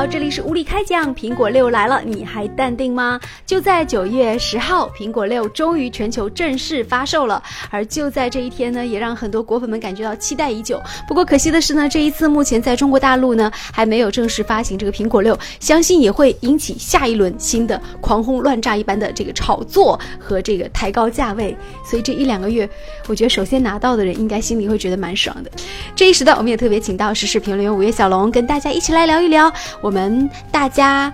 [0.00, 3.20] 好，这里是无理开讲，苹果六来了，你还淡定吗？
[3.44, 7.42] 就在九月十号，苹果六终于全球正式发售了。
[7.68, 10.80] 而就在这一天呢，也让很多果粉们感觉到期待已久。
[11.06, 21.54] 不过可惜的是呢，这一次目前在中国大陆呢还没有正式发行这个苹果六，相信也会引起下一轮新的狂轰乱炸一般的这个炒作和这个抬高价位。
[21.84, 22.66] 所以这一两个月，
[23.06, 25.50] 我觉得首先拿到的人应该心里会觉得蛮爽的。
[25.94, 29.52] 这一时段，我们也特别请到时事评论员五月小龙跟大家一起来聊一聊。
[29.82, 31.12] 我我们大家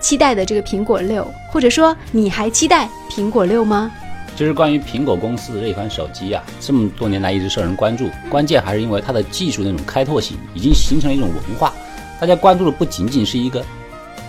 [0.00, 3.90] 期待的这个苹果六，或者说你还期待苹果六吗？
[4.34, 11.70] 就是关于苹果公司的这一款手机啊，这么多年来一直受人关注，关键还是因为它的技术那种开拓性已经形成了一种文化，
[12.18, 13.62] 大家关注的不仅仅是一个，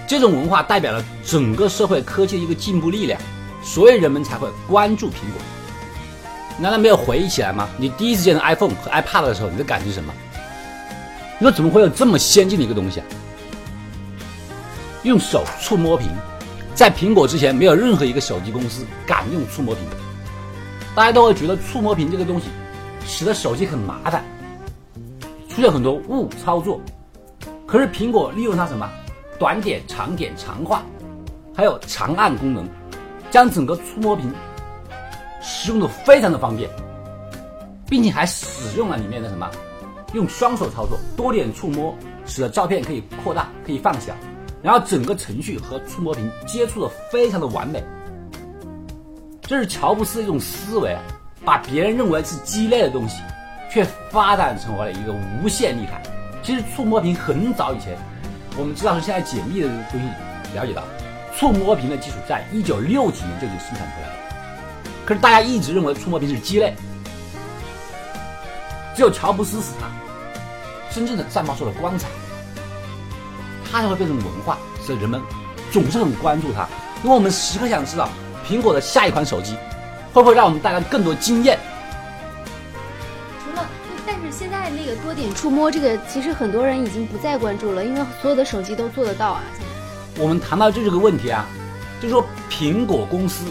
[0.06, 3.18] 这种文化代表了整个社会科技的一个进步力量，
[3.64, 5.42] 所以人们才会关注苹果。
[6.60, 7.70] 难道没有回忆起来吗？
[7.78, 10.14] 你第一次见到 iPhone 和 iPad 的时候，你的感觉是什么？
[11.40, 13.06] 你说怎么会有这么先进的一个东西啊？
[15.04, 16.10] 用手触摸屏，
[16.74, 19.84] 在苹果之前，没有任何一个手机公司敢用触摸屏。
[20.96, 22.48] 大家都会觉得触摸屏这个东西
[23.06, 24.24] 使得手机很麻烦，
[25.50, 26.80] 出现很多误操作。
[27.66, 28.90] 可是苹果利用它什么
[29.38, 30.84] 短点、长点、长画，
[31.54, 32.66] 还有长按功能，
[33.30, 34.34] 将整个触摸屏
[35.42, 36.70] 使用的非常的方便，
[37.90, 39.50] 并且还使用了里面的什么
[40.14, 41.94] 用双手操作、多点触摸，
[42.26, 44.14] 使得照片可以扩大、可以放小。
[44.64, 47.84] 然后整个程序和触摸屏接触的非常的完美，
[49.42, 51.02] 这是乔布斯的一种思维啊，
[51.44, 53.22] 把别人认为是鸡肋的东西，
[53.70, 56.02] 却发展成为了一个无限厉害。
[56.42, 57.98] 其实触摸屏很早以前，
[58.58, 60.08] 我们知道是现在解密的东西
[60.56, 60.82] 了解到，
[61.36, 64.14] 触摸屏的技术在一九六几年就已经生产出来了。
[65.06, 66.74] 可是大家一直认为触摸屏是鸡肋，
[68.96, 69.88] 只有乔布斯使它
[70.90, 72.08] 真正的绽放出了光彩。
[73.74, 75.20] 它才会变成文化，所以人们
[75.72, 76.70] 总是很关注它，
[77.04, 78.08] 因为我们时刻想知道
[78.48, 79.56] 苹果的下一款手机
[80.14, 81.58] 会不会让我们带来更多惊艳。
[83.44, 83.68] 除了，
[84.06, 89.42] 但是现在那个多点触摸这个，其实很多人已经不再关注了，因为所有的手机都做得到啊。
[90.20, 91.44] 我们谈到这个问题啊，
[92.00, 93.44] 就是说苹果公司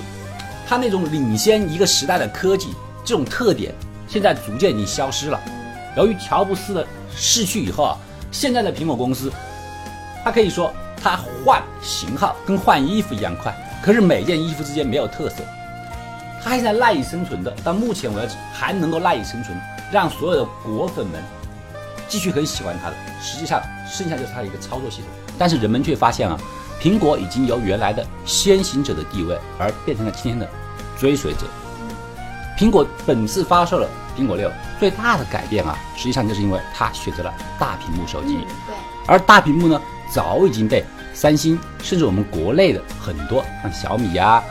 [0.69, 2.69] 它那种领先一个时代的科技
[3.05, 3.75] 这种特点，
[4.07, 5.41] 现在逐渐已经消失了。
[5.97, 7.99] 由于乔布斯的逝去以后啊，
[8.31, 9.29] 现在的苹果公司。
[10.25, 10.73] 它可以说，
[11.03, 15.43] 它换型号跟换衣服一样快，可是每件衣服之间没有特色。
[16.43, 19.57] 它还在赖以生存的，到目前为止还能够赖以生存，
[19.93, 21.23] 让所有的果粉们
[22.09, 22.97] 继续很喜欢它的。
[23.21, 25.07] 实际上，剩下就是它的一个操作系统。
[25.39, 26.39] 但是人们却发现啊，
[26.81, 30.49] 苹果已经由原来的先行者的地位，而变成了今天的
[30.99, 31.47] 追随者。
[32.59, 38.47] 苹果本次发售了苹果六，最大的改变啊，实际上就是因为它选择了大屏幕手机。
[38.67, 38.75] 对，
[39.07, 39.81] 而大屏幕呢？
[40.13, 40.85] 早已经被
[41.15, 44.43] 三星，甚至我们国内的很多像小米呀、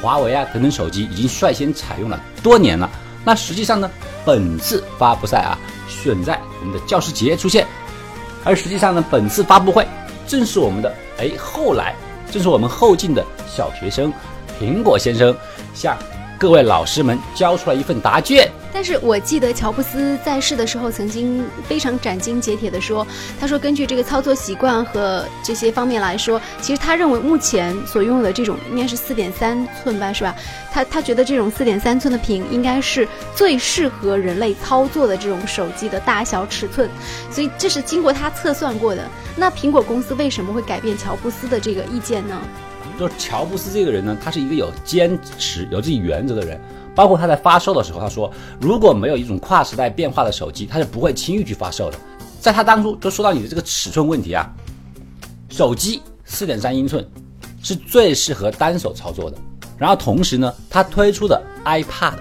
[0.00, 2.88] 华为啊等等手机已经率先采用了多年了。
[3.24, 3.90] 那实际上呢，
[4.24, 7.66] 本次发布赛啊选在我们的教师节出现，
[8.44, 9.86] 而实际上呢，本次发布会
[10.26, 11.94] 正是我们的哎后来，
[12.30, 14.10] 正是我们后进的小学生
[14.58, 15.36] 苹果先生
[15.74, 15.96] 向
[16.40, 18.50] 各位老师们交出了一份答卷。
[18.72, 23.06] 但是我记得乔布斯在世的时候曾经非常斩钉截铁地说
[23.38, 30.34] ：“他说根据这个操作习惯和这些方面来说，其实他认为目前所拥有的这种应该是四点三寸吧，是吧？
[30.72, 33.06] 他他觉得这种四点三寸的屏应该是
[33.36, 36.88] 最适合人类操作的这种手机的大小尺寸，
[37.30, 39.06] 所以这是经过他测算过的。
[39.36, 42.40] 那苹果公司为什么会改变乔布斯的这个意见呢？
[43.00, 46.60] 就乔布斯这个人呢，他是一个有坚持、有自己原则的人。”
[46.94, 48.30] 包括他在发售的时候，他说
[48.60, 51.96] 如果没有一种跨时代变化的手机，他是不会轻易去发售的。
[52.40, 54.50] 在他当初就说到你的这个尺寸问题啊，
[55.48, 57.08] 手机四点三英寸
[57.62, 59.38] 是最适合单手操作的。
[59.78, 62.14] 然后同时呢，他推出的 iPad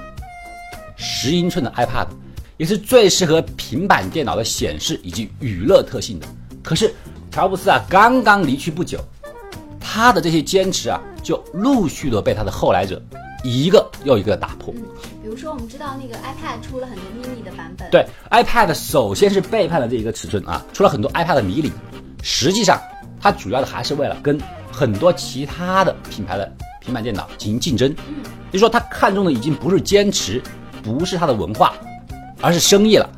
[0.95, 2.07] 十英寸的 iPad
[2.55, 6.27] 也是最适合平板电脑的显示以及娱乐特性的。
[6.63, 6.93] 可是
[7.31, 8.99] 乔布斯啊，刚刚离去不久，
[9.99, 13.01] 他的这些坚持啊，就陆续的被他的后来者。
[13.43, 14.83] 一个又一个打破，嗯，
[15.21, 21.69] 比如说我们知道那个 iPad 出了很多 mini 的版本，对，iPad 首先是背叛了这一个尺寸啊，出了很多 iPad mini，
[22.21, 22.79] 实际上
[23.19, 24.39] 它主要的还是为了跟
[24.71, 26.49] 很多其他的品牌的
[26.79, 28.15] 平板电脑进行竞争，嗯，
[28.53, 30.41] 就说他看中的已经不是坚持，
[30.81, 31.73] 不是它的文化，
[32.39, 33.09] 而是生意了。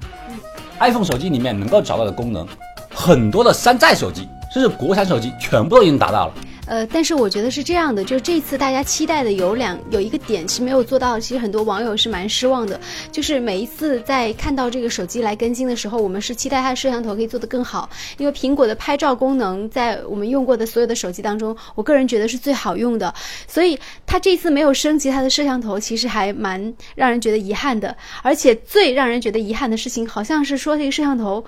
[0.80, 2.48] iPhone 手机里面能够找到的功能，
[2.92, 6.34] 很多的山寨手机，甚至国产手机全部都已经达到了。
[6.72, 12.80] 呃，但是我觉得是这样的，就是这次大家期待的有两有一个点是没有做到，其实很多网友是蛮失望的，
[13.12, 23.14] 就是每一次在看到这个手机来更新的时候，我们是期待它的摄像头可以做得更好，因为苹果的拍照功能在我们用过的所有的手机当中，我个人觉得是最好用的，
[23.50, 27.94] 所以它这次没有升级它的摄像头，其实还蛮让人觉得遗憾的，
[28.24, 31.44] 而且最让人觉得遗憾的事情，好像是说这个摄像头。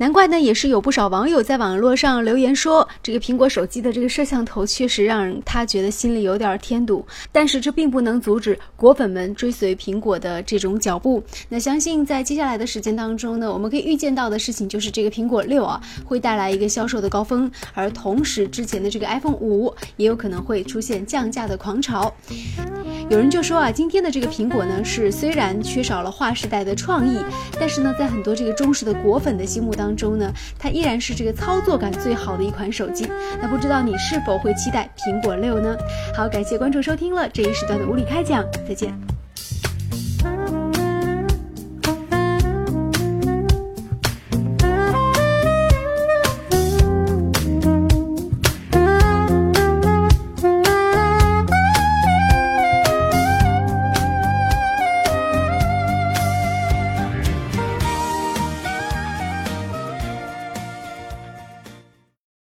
[0.00, 7.04] 难怪呢，也是有不少网友在网络上留言说，这个苹果手机的这个摄像头确实让他觉得心里有点添堵。
[7.30, 11.22] 但是这并不能阻止果粉们追随苹果的这种脚步。
[11.48, 22.12] 那相信在接下来的时间当中呢，我们可以预见到的事情就是这个苹果六啊会带来一个销售的高峰，而同时之前的这个 iPhone 五也有可能会出现降价的狂潮。
[23.10, 27.18] 有人就说啊，今天的这个苹果呢是虽然缺少了划时代的创意，
[27.58, 33.08] 但是呢，在很多这个忠实的果粉的心目当中呢，它依然是这个操作感最好的一款手机。
[33.40, 35.74] 那不知道你是否会期待苹果六呢？
[36.14, 39.17] 好，感谢关注收听了这一时段的无理开讲，再见。